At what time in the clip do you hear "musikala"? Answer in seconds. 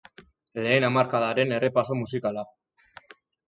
2.03-2.49